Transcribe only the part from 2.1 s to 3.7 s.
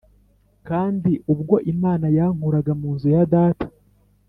yankuraga mu nzu ya data